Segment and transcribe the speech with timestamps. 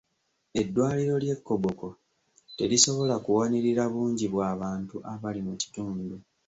[0.61, 1.87] Eddwaliro ly'e Koboko
[2.57, 6.15] terisobola kuwanirira bungi bw'abantu abali mu kitundu.